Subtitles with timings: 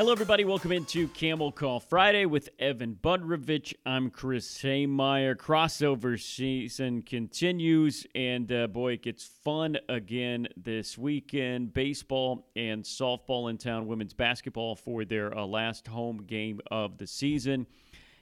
[0.00, 0.46] Hello, everybody.
[0.46, 3.74] Welcome into Camel Call Friday with Evan Budrovich.
[3.84, 5.36] I'm Chris Haymeyer.
[5.36, 11.74] Crossover season continues, and uh, boy, it gets fun again this weekend.
[11.74, 17.06] Baseball and softball in town, women's basketball for their uh, last home game of the
[17.06, 17.66] season.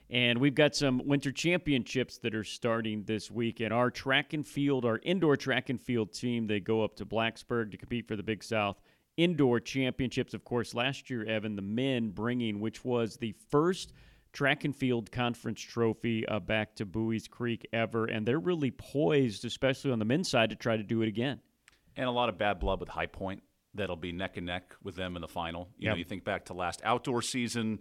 [0.09, 3.61] And we've got some winter championships that are starting this week.
[3.61, 7.05] And our track and field, our indoor track and field team, they go up to
[7.05, 8.81] Blacksburg to compete for the Big South
[9.19, 10.33] indoor championships.
[10.33, 13.91] Of course, last year, Evan, the men bringing, which was the first
[14.31, 18.05] track and field conference trophy uh, back to Buies Creek ever.
[18.05, 21.41] And they're really poised, especially on the men's side, to try to do it again.
[21.97, 24.95] And a lot of bad blood with High Point that'll be neck and neck with
[24.95, 25.69] them in the final.
[25.77, 25.93] You yep.
[25.93, 27.79] know, you think back to last outdoor season,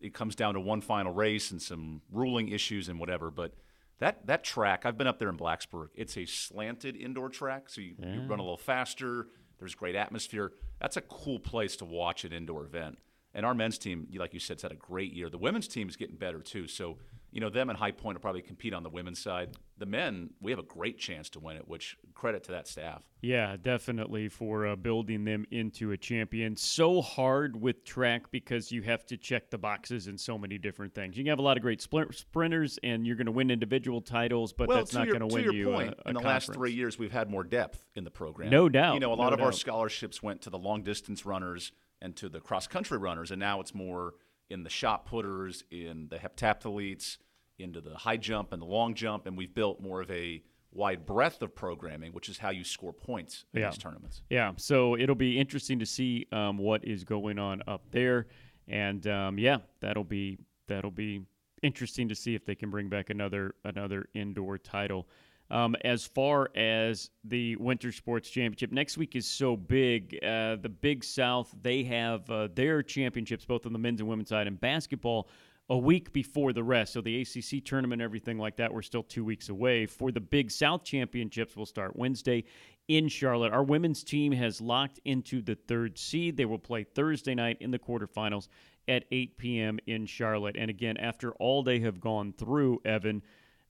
[0.00, 3.30] it comes down to one final race and some ruling issues and whatever.
[3.30, 3.54] But
[4.00, 5.88] that that track, I've been up there in Blacksburg.
[5.94, 8.14] It's a slanted indoor track, so you, yeah.
[8.14, 9.28] you run a little faster.
[9.60, 10.52] There's great atmosphere.
[10.80, 12.98] That's a cool place to watch an indoor event.
[13.32, 15.30] And our men's team, like you said, has had a great year.
[15.30, 16.66] The women's team is getting better too.
[16.66, 16.98] So
[17.32, 19.50] you know, them and High Point will probably compete on the women's side.
[19.78, 23.02] The men, we have a great chance to win it, which credit to that staff.
[23.22, 26.56] Yeah, definitely for uh, building them into a champion.
[26.56, 30.94] So hard with track because you have to check the boxes in so many different
[30.94, 31.16] things.
[31.16, 34.52] You can have a lot of great sprinters, and you're going to win individual titles,
[34.52, 36.48] but well, that's not going to win your you point, a, a in the conference.
[36.48, 38.50] last three years, we've had more depth in the program.
[38.50, 38.94] No doubt.
[38.94, 39.46] You know, a lot no of doubt.
[39.46, 41.72] our scholarships went to the long distance runners
[42.02, 44.14] and to the cross country runners, and now it's more
[44.50, 47.18] in the shot putters, in the heptathletes–
[47.62, 51.04] into the high jump and the long jump, and we've built more of a wide
[51.04, 53.70] breadth of programming, which is how you score points in yeah.
[53.70, 54.22] these tournaments.
[54.30, 58.26] Yeah, so it'll be interesting to see um, what is going on up there,
[58.68, 61.22] and um, yeah, that'll be that'll be
[61.62, 65.08] interesting to see if they can bring back another another indoor title.
[65.50, 70.18] Um, as far as the Winter Sports Championship, next week is so big.
[70.22, 74.28] Uh, the Big South, they have uh, their championships both on the men's and women's
[74.28, 75.28] side in basketball
[75.68, 76.92] a week before the rest.
[76.92, 79.86] So the ACC tournament, everything like that, we're still two weeks away.
[79.86, 82.44] For the Big South Championships, will start Wednesday
[82.88, 83.52] in Charlotte.
[83.52, 86.36] Our women's team has locked into the third seed.
[86.36, 88.48] They will play Thursday night in the quarterfinals
[88.88, 89.78] at 8 p.m.
[89.86, 90.56] in Charlotte.
[90.58, 93.22] And again, after all they have gone through, Evan,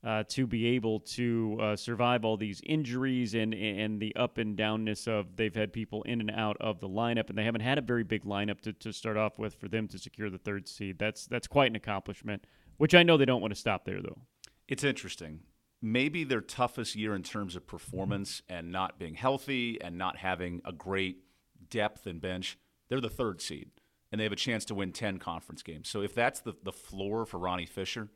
[0.02, 4.56] uh, to be able to uh, survive all these injuries and and the up and
[4.56, 7.76] downness of they've had people in and out of the lineup and they haven't had
[7.76, 10.66] a very big lineup to, to start off with for them to secure the third
[10.68, 10.98] seed.
[10.98, 12.44] That's that's quite an accomplishment.
[12.78, 14.22] Which I know they don't want to stop there though.
[14.68, 15.40] It's interesting.
[15.82, 20.62] Maybe their toughest year in terms of performance and not being healthy and not having
[20.64, 21.24] a great
[21.68, 22.58] depth and bench.
[22.88, 23.70] They're the third seed
[24.10, 25.88] and they have a chance to win 10 conference games.
[25.88, 28.08] So if that's the, the floor for Ronnie Fisher,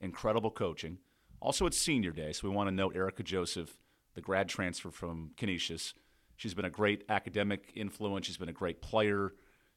[0.00, 0.98] incredible coaching
[1.42, 3.76] also, it's senior day, so we want to note Erica Joseph,
[4.14, 5.92] the grad transfer from Canisius.
[6.36, 8.26] She's been a great academic influence.
[8.26, 9.34] She's been a great player.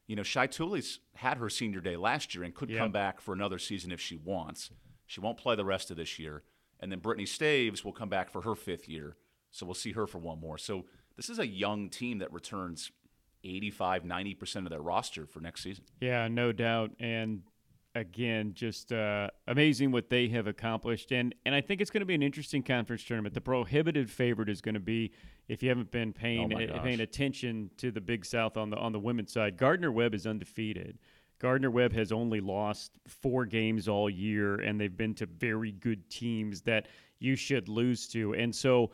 [0.08, 3.34] You know, Shai Tuli's had her senior day last year and could come back for
[3.34, 4.70] another season if she wants.
[5.08, 6.44] She won't play the rest of this year.
[6.80, 9.18] And then Brittany Staves will come back for her fifth year.
[9.50, 10.58] So we'll see her for one more.
[10.60, 12.92] So this is a young team that returns
[13.44, 15.86] 85, 90% of their roster for next season.
[16.00, 16.92] Yeah, no doubt.
[17.00, 17.44] And
[17.96, 22.06] again, just uh, amazing what they have accomplished, and and I think it's going to
[22.06, 23.34] be an interesting conference tournament.
[23.34, 25.14] The prohibited favorite is going to be,
[25.48, 28.92] if you haven't been paying oh paying attention to the Big South on the on
[28.92, 31.00] the women's side, Gardner Webb is undefeated.
[31.40, 36.10] Gardner Webb has only lost four games all year, and they've been to very good
[36.10, 36.88] teams that
[37.20, 38.34] you should lose to.
[38.36, 38.92] And so,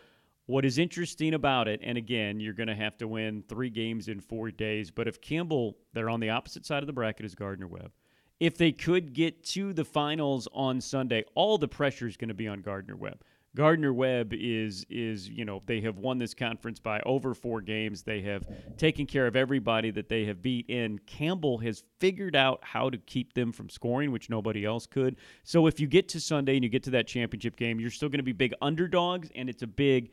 [0.47, 4.07] what is interesting about it, and again, you're going to have to win three games
[4.07, 7.35] in four days, but if Campbell, they're on the opposite side of the bracket as
[7.35, 7.91] Gardner Webb
[8.41, 12.33] if they could get to the finals on Sunday, all the pressure is going to
[12.33, 13.21] be on Gardner Webb.
[13.53, 18.01] Gardner Webb is is you know they have won this conference by over four games.
[18.01, 18.47] They have
[18.77, 20.67] taken care of everybody that they have beat.
[20.69, 25.17] And Campbell has figured out how to keep them from scoring, which nobody else could.
[25.43, 28.09] So if you get to Sunday and you get to that championship game, you're still
[28.09, 30.11] going to be big underdogs, and it's a big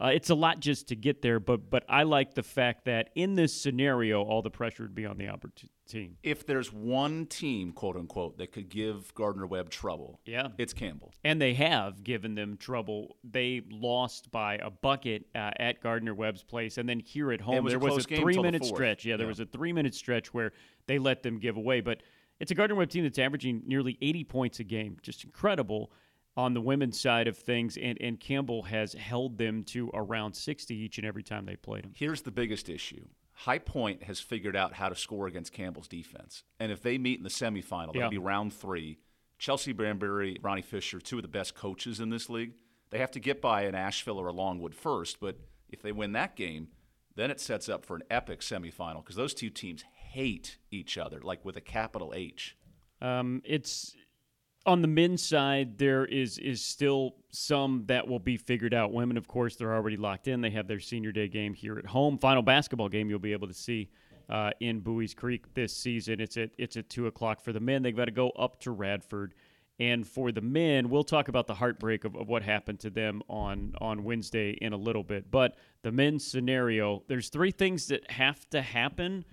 [0.00, 3.10] uh, it's a lot just to get there, but but I like the fact that
[3.16, 6.16] in this scenario, all the pressure would be on the opportunity team.
[6.22, 11.12] If there's one team, quote unquote, that could give Gardner Webb trouble, yeah, it's Campbell.
[11.24, 13.16] And they have given them trouble.
[13.24, 17.64] They lost by a bucket uh, at Gardner Webb's place, and then here at home
[17.64, 19.04] was there was a three-minute stretch.
[19.04, 19.30] Yeah, there yeah.
[19.30, 20.52] was a three-minute stretch where
[20.86, 22.00] they let them give away, but
[22.38, 25.90] it's a Gardner Webb team that's averaging nearly 80 points a game, just incredible
[26.36, 30.74] on the women's side of things, and, and Campbell has held them to around 60
[30.74, 31.92] each and every time they played them.
[31.94, 33.04] Here's the biggest issue.
[33.32, 36.44] High Point has figured out how to score against Campbell's defense.
[36.58, 38.98] And if they meet in the semifinal, that'll be round three.
[39.38, 42.52] Chelsea Banbury, Ronnie Fisher, two of the best coaches in this league.
[42.90, 45.38] They have to get by an Asheville or a Longwood first, but
[45.70, 46.68] if they win that game,
[47.16, 51.20] then it sets up for an epic semifinal because those two teams hate each other,
[51.22, 52.56] like with a capital H.
[53.00, 53.94] Um, it's
[54.66, 55.78] on the men's side.
[55.78, 58.92] There is is still some that will be figured out.
[58.92, 60.40] Women, of course, they're already locked in.
[60.40, 62.18] They have their senior day game here at home.
[62.18, 63.88] Final basketball game you'll be able to see
[64.28, 66.20] uh, in Buies Creek this season.
[66.20, 67.82] It's at it's at two o'clock for the men.
[67.82, 69.34] They've got to go up to Radford.
[69.80, 73.22] And for the men, we'll talk about the heartbreak of, of what happened to them
[73.30, 75.30] on, on Wednesday in a little bit.
[75.30, 79.24] But the men's scenario, there's three things that have to happen.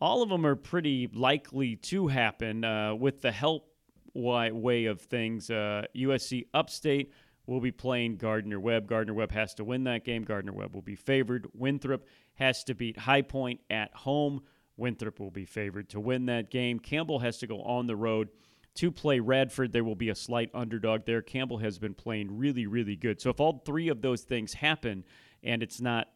[0.00, 3.73] All of them are pretty likely to happen uh, with the help
[4.14, 5.50] way of things.
[5.50, 7.12] Uh, USC Upstate
[7.46, 8.86] will be playing Gardner Webb.
[8.86, 10.24] Gardner Webb has to win that game.
[10.24, 11.46] Gardner Webb will be favored.
[11.52, 14.42] Winthrop has to beat High Point at home.
[14.76, 16.78] Winthrop will be favored to win that game.
[16.78, 18.28] Campbell has to go on the road
[18.76, 19.72] to play Radford.
[19.72, 21.22] There will be a slight underdog there.
[21.22, 23.20] Campbell has been playing really, really good.
[23.20, 25.04] So if all three of those things happen
[25.42, 26.08] and it's not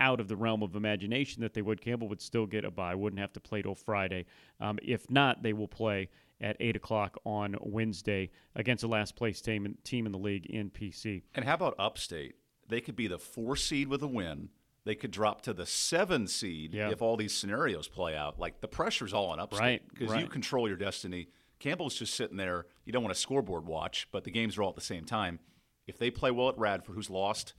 [0.00, 2.94] out of the realm of imagination that they would, Campbell would still get a bye,
[2.94, 4.26] wouldn't have to play till Friday.
[4.60, 6.08] Um, if not, they will play
[6.40, 10.70] at 8 o'clock on Wednesday against the last place team, team in the league in
[10.70, 11.22] PC.
[11.34, 12.34] And how about Upstate?
[12.68, 14.48] They could be the four seed with a win.
[14.84, 16.90] They could drop to the seven seed yeah.
[16.90, 18.38] if all these scenarios play out.
[18.38, 20.24] Like the pressure's all on Upstate because right, right.
[20.24, 21.28] you control your destiny
[21.64, 22.66] Campbell's just sitting there.
[22.84, 25.38] You don't want a scoreboard watch, but the games are all at the same time.
[25.86, 27.54] If they play well at Radford, who's lost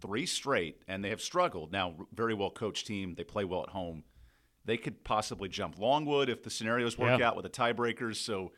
[0.00, 3.70] three straight, and they have struggled, now very well coached team, they play well at
[3.70, 4.04] home.
[4.64, 7.28] They could possibly jump Longwood if the scenarios work yeah.
[7.28, 8.16] out with the tiebreakers.
[8.16, 8.52] So,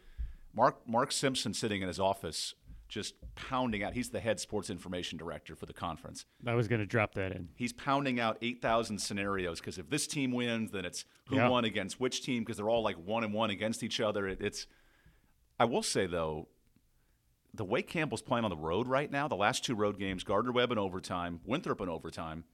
[0.55, 2.55] Mark Mark Simpson sitting in his office
[2.93, 3.95] just pounding out.
[3.95, 6.27] He's the head sports information director for the conference.
[6.47, 7.49] I was going to drop that in.
[7.57, 11.49] He's pounding out 8,000 scenarios because if this team wins, then it's who yeah.
[11.49, 14.29] won against which team because they're all like one and one against each other.
[14.29, 14.67] It, it's.
[15.59, 16.49] I will say though,
[17.55, 20.53] the way Campbell's playing on the road right now, the last two road games, Gardner
[20.53, 22.45] Webb in overtime, Winthrop in overtime.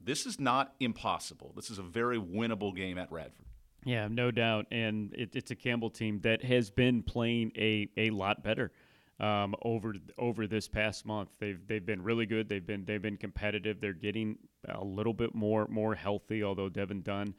[0.00, 1.52] This is not impossible.
[1.56, 3.46] This is a very winnable game at Radford.
[3.84, 8.10] Yeah, no doubt, and it, it's a Campbell team that has been playing a a
[8.10, 8.72] lot better
[9.20, 11.30] um, over over this past month.
[11.38, 12.48] They've they've been really good.
[12.48, 13.80] They've been they've been competitive.
[13.80, 14.38] They're getting
[14.68, 16.42] a little bit more more healthy.
[16.42, 17.34] Although Devin Dunn,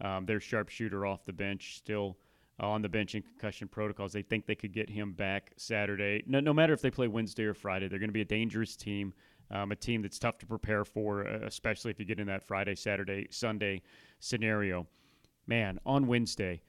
[0.00, 2.16] um, their sharpshooter off the bench, still
[2.60, 4.12] on the bench in concussion protocols.
[4.12, 6.22] They think they could get him back Saturday.
[6.26, 8.76] No, no matter if they play Wednesday or Friday, they're going to be a dangerous
[8.76, 9.12] team.
[9.50, 12.42] Um, a team that's tough to prepare for, uh, especially if you get in that
[12.42, 13.82] Friday, Saturday, Sunday
[14.18, 14.86] scenario.
[15.46, 16.62] Man, on Wednesday,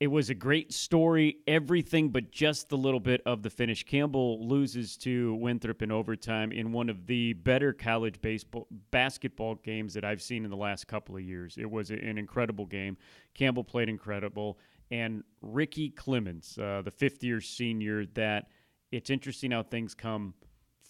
[0.00, 3.84] it was a great story, everything but just the little bit of the finish.
[3.84, 9.92] Campbell loses to Winthrop in overtime in one of the better college baseball basketball games
[9.94, 11.58] that I've seen in the last couple of years.
[11.58, 12.96] It was an incredible game.
[13.34, 14.58] Campbell played incredible,
[14.90, 18.48] and Ricky Clemens, uh, the fifth-year senior, that
[18.90, 20.34] it's interesting how things come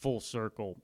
[0.01, 0.81] full circle.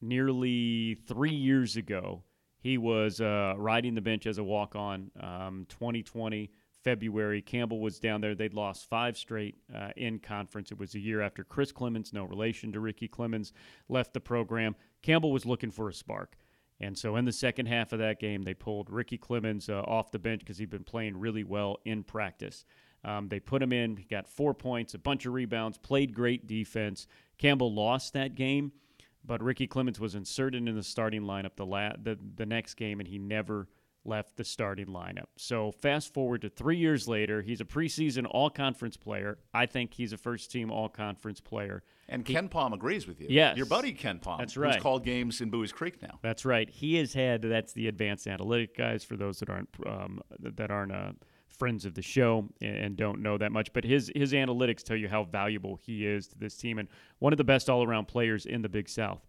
[0.00, 2.24] Nearly three years ago,
[2.58, 5.10] he was uh, riding the bench as a walk-on.
[5.20, 6.50] Um, 2020
[6.82, 7.40] February.
[7.40, 8.34] Campbell was down there.
[8.34, 10.72] They'd lost five straight uh, in conference.
[10.72, 13.52] It was a year after Chris Clemens, no relation to Ricky Clemens,
[13.88, 14.74] left the program.
[15.02, 16.36] Campbell was looking for a spark.
[16.82, 20.10] And so in the second half of that game, they pulled Ricky Clemens uh, off
[20.10, 22.64] the bench because he'd been playing really well in practice.
[23.04, 26.46] Um, they put him in, he got four points, a bunch of rebounds, played great
[26.46, 27.06] defense.
[27.38, 28.72] Campbell lost that game,
[29.24, 33.00] but Ricky Clemens was inserted in the starting lineup the, la- the, the next game,
[33.00, 33.68] and he never–
[34.04, 35.26] left the starting lineup.
[35.36, 39.38] So fast forward to three years later, he's a preseason all conference player.
[39.54, 41.82] I think he's a first team all conference player.
[42.08, 43.28] And he, KenPom agrees with you.
[43.30, 43.56] Yes.
[43.56, 44.38] Your buddy KenPom.
[44.38, 44.74] That's right.
[44.74, 46.18] Who's called games in Buies Creek now.
[46.22, 46.68] That's right.
[46.68, 50.92] He has had, that's the advanced analytic guys for those that aren't, um, that aren't,
[50.92, 51.12] uh,
[51.58, 55.06] friends of the show and don't know that much but his his analytics tell you
[55.06, 58.62] how valuable he is to this team and one of the best all-around players in
[58.62, 59.24] the Big South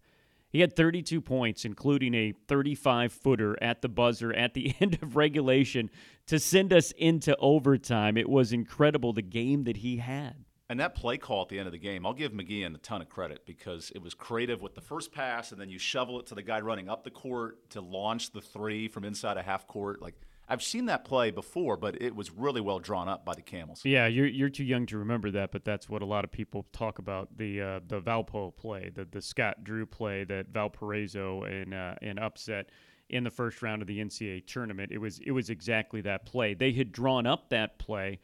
[0.54, 5.16] he had 32 points, including a 35 footer at the buzzer at the end of
[5.16, 5.90] regulation
[6.28, 8.16] to send us into overtime.
[8.16, 10.44] It was incredible the game that he had.
[10.68, 13.02] And that play call at the end of the game, I'll give McGeehan a ton
[13.02, 16.26] of credit because it was creative with the first pass, and then you shovel it
[16.26, 19.66] to the guy running up the court to launch the three from inside a half
[19.66, 20.00] court.
[20.00, 20.14] Like
[20.48, 23.82] I've seen that play before, but it was really well drawn up by the Camels.
[23.84, 26.66] Yeah, you're you're too young to remember that, but that's what a lot of people
[26.72, 31.72] talk about the uh, the Valpo play, the the Scott Drew play that Valparaiso and
[31.72, 32.70] uh, and upset
[33.08, 34.92] in the first round of the NCAA tournament.
[34.92, 36.54] It was it was exactly that play.
[36.54, 38.20] They had drawn up that play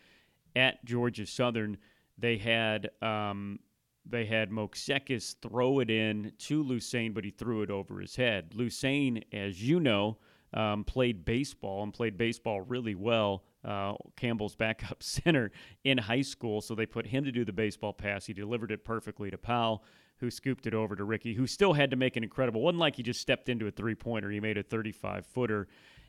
[0.54, 1.78] at Georgia Southern.
[2.18, 3.60] They had um,
[4.04, 8.50] they had Moksekis throw it in to Lucane, but he threw it over his head.
[8.50, 10.18] Lucane, as you know
[10.52, 13.45] um, played baseball and played baseball really well.
[13.64, 15.50] Uh, Campbell's backup center
[15.85, 18.26] in high school, so they put him to do the baseball pass.
[18.26, 19.85] He delivered it perfectly to Powell,
[20.19, 22.62] who scooped it over to Ricky, who still had to make an incredible.
[22.62, 24.30] wasn't like he just stepped into a three pointer.
[24.30, 25.69] He made a 35 footer,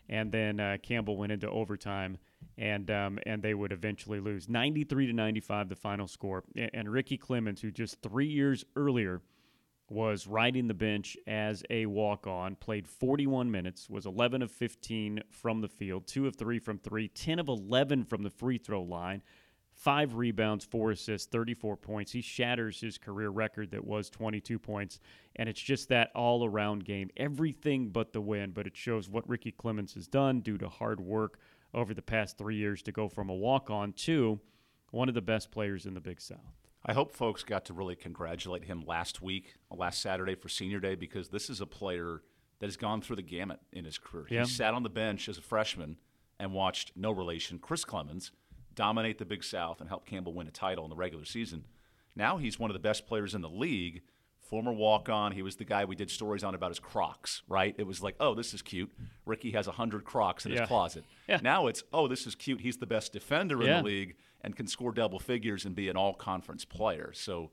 [0.10, 2.18] and then uh, Campbell went into overtime,
[2.58, 6.44] and um, and they would eventually lose 93 to 95, the final score.
[6.56, 9.22] And, and Ricky Clemens, who just three years earlier
[9.92, 15.22] was riding the bench as a walk on, played 41 minutes, was 11 of 15
[15.30, 18.82] from the field, 2 of 3 from 3, 10 of 11 from the free throw
[18.82, 19.22] line,
[19.74, 22.14] 5 rebounds, 4 assists, 34 points.
[22.14, 25.02] He shatters his career record that was 22 points,
[25.36, 27.10] and it's just that all around game.
[27.18, 31.02] Everything but the win, but it shows what Ricky Clemons has done due to hard
[31.02, 31.38] work
[31.74, 34.40] over the past three years to go from a walk on to
[34.92, 36.61] one of the best players in the Big South.
[36.86, 40.96] I hope folks got to really congratulate him last week, last Saturday for Senior Day,
[40.96, 42.22] because this is a player
[42.60, 44.26] that has gone through the gamut in his career.
[44.30, 44.44] Yeah.
[44.44, 45.98] He sat on the bench as a freshman
[46.40, 48.32] and watched no relation Chris Clemens
[48.74, 51.66] dominate the Big South and help Campbell win a title in the regular season.
[52.16, 54.02] Now he's one of the best players in the league.
[54.42, 55.32] Former walk on.
[55.32, 57.74] He was the guy we did stories on about his Crocs, right?
[57.78, 58.92] It was like, oh, this is cute.
[59.26, 60.62] Ricky has 100 Crocs in Yeah.
[60.62, 61.06] his closet.
[61.30, 61.40] Yeah.
[61.42, 62.60] Now it's, oh, this is cute.
[62.62, 63.78] He's the best defender in Yeah.
[63.78, 67.12] the league and can score double figures and be an all conference player.
[67.14, 67.52] So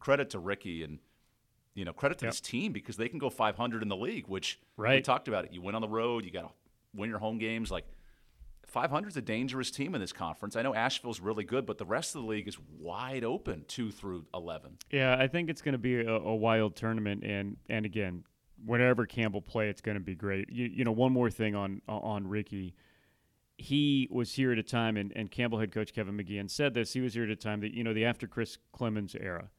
[0.00, 0.98] credit to Ricky and
[1.74, 2.32] you know, credit to Yep.
[2.32, 5.04] this team because they can go 500 in the league, which we Right.
[5.04, 5.52] talked about it.
[5.52, 6.50] You win on the road, you got to
[6.92, 7.70] win your home games.
[7.70, 7.86] Like
[8.70, 10.56] 500 is a dangerous team in this conference.
[10.56, 13.90] I know Asheville's really good, but the rest of the league is wide open, two
[13.90, 14.78] through 11.
[14.90, 18.24] Yeah, I think it's going to be a, a wild tournament, and and again,
[18.64, 20.50] whenever Campbell play, it's going to be great.
[20.50, 22.74] You, you know, one more thing on on Ricky.
[23.58, 26.94] He was here at a time, and, and Campbell head coach Kevin McGeehan said this.
[26.94, 29.50] He was here at a time that you know the after Chris Clemens era,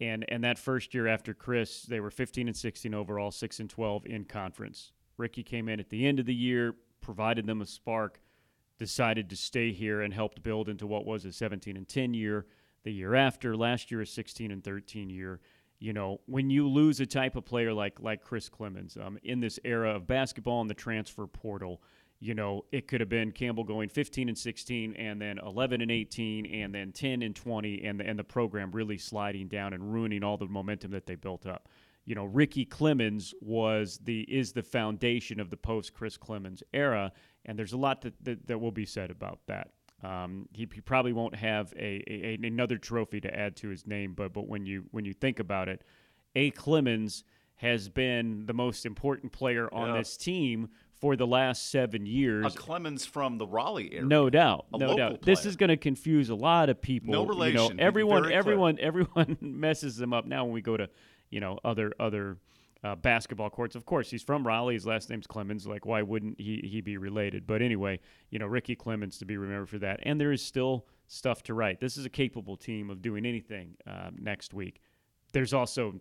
[0.00, 3.68] and and that first year after Chris, they were 15 and 16 overall, six and
[3.68, 4.92] 12 in conference.
[5.18, 8.20] Ricky came in at the end of the year, provided them a spark,
[8.82, 12.46] decided to stay here, and helped build into what was a 17 and 10 year.
[12.82, 15.38] The year after, last year, a 16 and 13 year.
[15.78, 19.38] You know, when you lose a type of player like like Chris Clemens um, in
[19.38, 21.80] this era of basketball and the transfer portal,
[22.18, 25.90] you know, it could have been Campbell going 15 and 16, and then 11 and
[25.90, 29.92] 18, and then 10 and 20, and the, and the program really sliding down and
[29.92, 31.68] ruining all the momentum that they built up.
[32.04, 37.12] You know, Ricky Clemens was the is the foundation of the post Chris Clemens era,
[37.44, 39.70] and there's a lot that, that, that will be said about that.
[40.02, 44.14] Um, he, he probably won't have a, a, another trophy to add to his name,
[44.14, 45.82] but but when you when you think about it,
[46.34, 46.50] A.
[46.50, 47.22] Clemens
[47.56, 49.98] has been the most important player on Yeah.
[49.98, 52.46] this team for the last seven years.
[52.46, 52.58] A.
[52.58, 54.04] Clemens from the Raleigh area.
[54.04, 55.22] No doubt, A no doubt.
[55.22, 57.12] This is going to confuse a lot of people.
[57.12, 57.80] No You know, relation.
[57.80, 60.88] Everyone, everyone, everyone messes them up now when we go to,
[61.32, 62.36] you know, other other
[62.84, 63.74] uh, basketball courts.
[63.74, 64.74] Of course, he's from Raleigh.
[64.74, 65.66] His last name's Clemens.
[65.66, 67.46] Like, why wouldn't he he be related?
[67.46, 67.98] But anyway,
[68.30, 70.00] you know, Ricky Clemens to be remembered for that.
[70.04, 71.80] And there is still stuff to write.
[71.80, 74.80] This is a capable team of doing anything um, next week.
[75.32, 76.00] There's also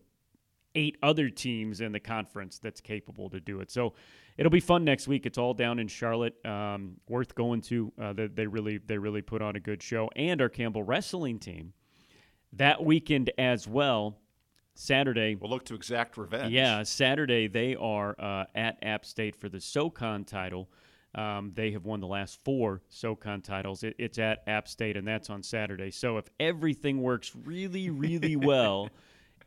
[0.76, 3.70] eight other teams in the conference that's capable to do it.
[3.70, 3.94] So
[4.38, 5.26] it'll be fun next week.
[5.26, 6.44] It's all down in Charlotte.
[6.46, 7.92] Um, worth going to.
[8.02, 10.10] Uh, they, they really they really put on a good show.
[10.16, 11.74] And our Campbell wrestling team
[12.54, 14.18] that weekend as well.
[14.74, 15.36] Saturday.
[15.36, 16.52] We'll look to exact revenge.
[16.54, 20.70] Yeah, Saturday they are uh, at App State for the SoCon title.
[21.14, 23.84] Um, they have won the last four SoCon titles.
[23.84, 25.92] It, it's at App State, and that's on Saturday.
[25.92, 28.90] So if everything works really, really well,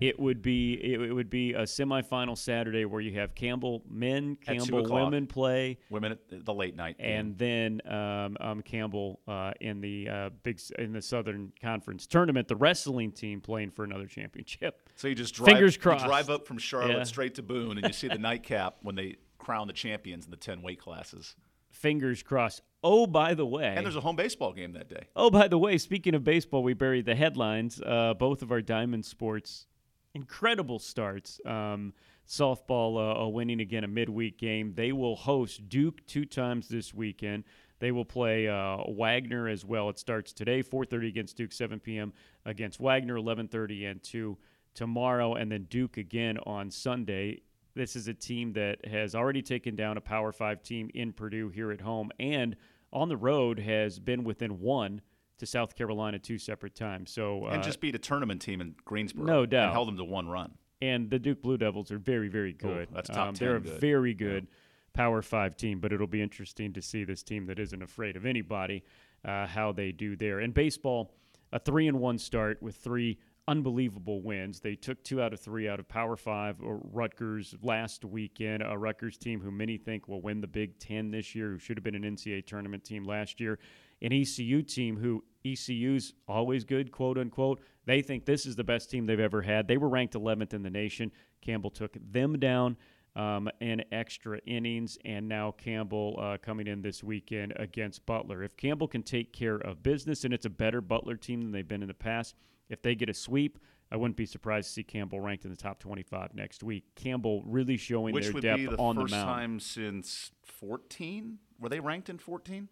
[0.01, 4.85] it would be it, would be a semifinal Saturday where you have Campbell men, Campbell
[4.89, 6.99] women play, Women at the late night.
[6.99, 7.07] game.
[7.07, 12.49] and then um, um, Campbell uh, in the uh, big in the Southern Conference tournament,
[12.49, 14.89] the wrestling team playing for another championship.
[14.97, 16.05] So you just drive, Fingers you crossed.
[16.05, 17.03] drive up from Charlotte Yeah.
[17.05, 20.37] straight to Boone, and you see the nightcap when they crown the champions in the
[20.37, 21.37] 10 weight classes.
[21.71, 22.63] Fingers crossed.
[22.83, 25.05] Oh, by the way, And there's a home baseball game that day.
[25.17, 27.81] Oh, by the way, speaking of baseball, we buried the headlines.
[27.85, 29.67] Uh, both of our Diamond Sports
[30.15, 31.41] incredible starts.
[31.45, 31.93] Um,
[32.27, 34.73] softball uh, winning again a midweek game.
[34.75, 37.45] They will host Duke two times this weekend.
[37.81, 39.91] They will play uh, Wagner as well.
[39.91, 42.13] It starts today, 4:30 against Duke, 7 p.m.
[42.47, 44.39] against Wagner, 11:30 and 2
[44.75, 47.43] tomorrow, and then Duke again on Sunday.
[47.75, 51.49] This is a team that has already taken down a Power Five team in Purdue
[51.49, 52.57] here at home, and
[52.93, 55.01] on the road has been within one
[55.45, 57.11] to South Carolina two separate times.
[57.11, 59.27] So and uh, just beat a tournament team in Greensboro.
[59.27, 59.65] No doubt.
[59.67, 60.53] And held them to one run.
[60.83, 62.89] and the Duke Blue Devils are very, very good.
[62.93, 64.47] that's top Um, They're 10 a very good
[64.93, 68.25] Power Five team, but it'll be interesting to see this team that isn't afraid of
[68.27, 68.85] anybody
[69.25, 70.41] uh, how they do there.
[70.41, 71.13] In baseball,
[71.53, 74.61] a three and one start with three unbelievable wins.
[74.61, 78.63] They took two out of three out of Power Five or Rutgers last weekend.
[78.63, 81.77] A Rutgers team who many think will win the Big Ten this year, who should
[81.77, 83.59] have been an NCAA tournament team last year.
[84.05, 87.61] An ECU team who ECU's always good, quote unquote.
[87.87, 89.67] They think this is the best team they've ever had.
[89.67, 91.11] They were ranked 11th in the nation.
[91.41, 92.77] Campbell took them down.
[93.17, 98.43] um, in extra innings, and now Campbell uh, coming in this weekend against Butler.
[98.43, 101.69] If Campbell can take care of business, and it's a better Butler team than they've
[101.69, 102.35] been in the past,
[102.69, 103.61] if they get a sweep,
[103.93, 106.87] I wouldn't be surprised to see Campbell ranked in the top 25 next week.
[106.97, 109.29] Campbell really showing Which their would depth be the on first the mound.
[109.29, 111.39] time since 14.
[111.61, 112.69] Were they ranked in 14?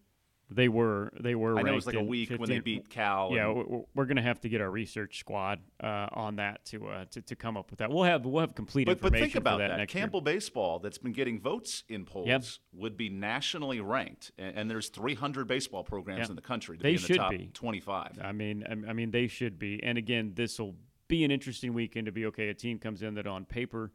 [0.55, 1.59] They were they were.
[1.59, 3.31] I know it was like a week when they beat Cal.
[3.33, 6.65] Yeah, and- we're, we're going to have to get our research squad uh, on that
[6.67, 7.91] to, uh, to to come up with that.
[7.91, 9.89] We'll have we'll have complete but, but think about that, that.
[9.89, 12.45] Campbell baseball that's been getting votes in polls Yep.
[12.75, 16.31] would be nationally ranked, and, and there's 300 baseball programs Yeah.
[16.31, 17.51] in the country They be in the should top be.
[17.53, 18.19] 25.
[18.23, 19.83] I mean, I I mean they should be.
[19.83, 20.77] And again, this will
[21.09, 22.49] be an interesting weekend to be okay.
[22.49, 23.93] A team comes in that on paper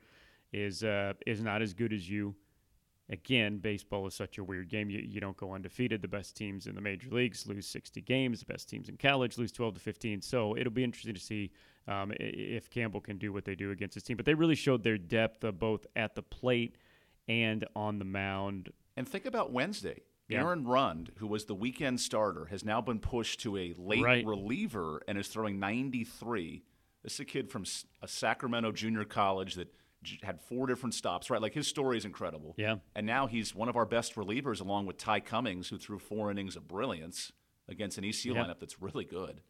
[0.53, 2.35] is uh, is not as good as you.
[3.09, 4.89] Again, baseball is such a weird game.
[4.89, 6.01] You, you don't go undefeated.
[6.01, 8.41] The best teams in the major leagues lose 60 games.
[8.41, 10.21] The best teams in college lose 12 to 15.
[10.21, 11.51] So it'll be interesting to see
[11.87, 14.17] um, if Campbell can do what they do against this team.
[14.17, 16.75] But they really showed their depth uh, both at the plate
[17.29, 18.71] and on the mound.
[18.97, 20.01] And think about Wednesday.
[20.27, 20.41] Yeah.
[20.43, 24.25] Aaron Rund, who was the weekend starter, has now been pushed to a late Right.
[24.25, 26.63] reliever and is throwing 93.
[27.03, 27.63] This is a kid from
[28.01, 29.73] a Sacramento junior college that
[30.23, 31.41] had four different stops, right?
[31.41, 32.53] Like his story is incredible.
[32.57, 32.75] Yeah.
[32.95, 36.31] And now he's one of our best relievers, along with Ty Cummings, who threw four
[36.31, 37.31] innings of brilliance
[37.67, 38.43] against an ECU Yeah.
[38.45, 39.41] lineup that's really good.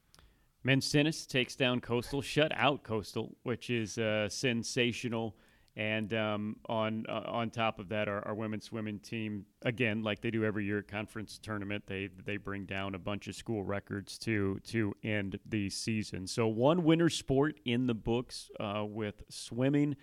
[0.65, 5.35] Mencinis takes down Coastal, shut out Coastal, which is uh, sensational.
[5.75, 10.21] And um, on uh, on top of that, our, our women's swimming team, again, like
[10.21, 13.63] they do every year at conference tournament, they they bring down a bunch of school
[13.63, 16.25] records to to end the season.
[16.25, 19.95] So one winter sport in the books uh, with swimming,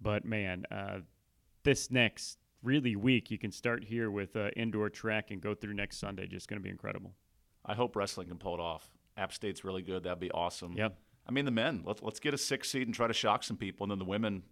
[0.00, 0.98] but man, uh,
[1.62, 5.74] this next really week you can start here with uh, indoor track and go through
[5.74, 6.26] next Sunday.
[6.26, 7.14] Just going to be incredible.
[7.64, 8.90] I hope wrestling can pull it off.
[9.16, 10.04] App State's really good.
[10.04, 10.72] That'd be awesome.
[10.72, 10.96] Yep.
[11.28, 13.56] I mean, the men, let's, let's get a six seed and try to shock some
[13.56, 13.84] people.
[13.84, 14.42] And then the women,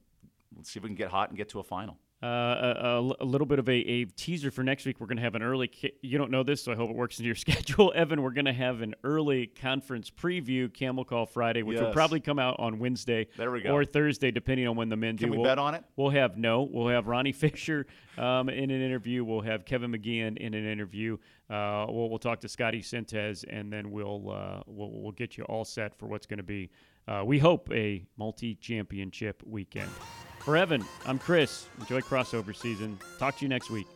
[0.56, 1.98] let's see if we can get hot and get to a final.
[2.20, 4.98] Uh, a, a, little bit of a, a teaser for next week.
[4.98, 5.70] We're going to have an early.
[6.02, 8.22] You don't know this, so I hope it works into your schedule, Evan.
[8.22, 12.40] We're going to have an early conference preview, Camel Call Friday, which will probably come
[12.40, 13.70] out on Wednesday There we go.
[13.70, 15.30] or Thursday, depending on when the men Can do.
[15.30, 15.84] we We'll- bet on it?
[15.94, 16.62] We'll have no.
[16.68, 19.22] We'll have Ronnie Fisher um, in an interview.
[19.22, 21.18] We'll have Kevin McGeehan in an interview.
[21.48, 25.44] Uh, we'll, we'll talk to Scotty Sintez, and then we'll, uh, we'll we'll get you
[25.44, 26.68] all set for what's going to be.
[27.06, 29.88] Uh, we hope a multi-championship weekend.
[30.48, 31.66] For Evan, I'm Chris.
[31.78, 32.98] Enjoy crossover season.
[33.18, 33.86] Talk to you next week.